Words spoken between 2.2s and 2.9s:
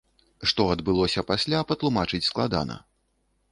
складана.